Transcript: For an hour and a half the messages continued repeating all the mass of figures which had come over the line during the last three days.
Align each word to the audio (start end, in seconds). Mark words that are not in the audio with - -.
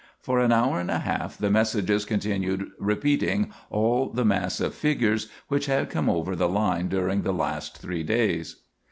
For 0.19 0.39
an 0.39 0.51
hour 0.51 0.79
and 0.79 0.89
a 0.89 0.97
half 0.97 1.37
the 1.37 1.51
messages 1.51 2.05
continued 2.05 2.71
repeating 2.79 3.51
all 3.69 4.09
the 4.09 4.25
mass 4.25 4.59
of 4.59 4.73
figures 4.73 5.27
which 5.47 5.67
had 5.67 5.91
come 5.91 6.09
over 6.09 6.35
the 6.35 6.49
line 6.49 6.87
during 6.87 7.21
the 7.21 7.31
last 7.31 7.77
three 7.77 8.01
days. 8.01 8.55